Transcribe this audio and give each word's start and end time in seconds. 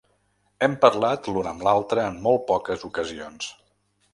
Hem 0.67 0.77
parlat 0.85 1.29
l’un 1.35 1.49
amb 1.51 1.65
l’altre 1.67 2.07
en 2.13 2.17
molt 2.27 2.45
poques 2.51 2.89
ocasions. 2.91 3.53